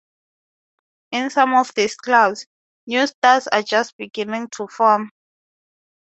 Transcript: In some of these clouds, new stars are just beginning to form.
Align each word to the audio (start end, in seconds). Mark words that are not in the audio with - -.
In 1.11 1.29
some 1.29 1.53
of 1.53 1.75
these 1.75 1.93
clouds, 1.95 2.47
new 2.87 3.05
stars 3.05 3.45
are 3.49 3.61
just 3.61 3.95
beginning 3.97 4.47
to 4.47 4.67
form. 4.67 5.11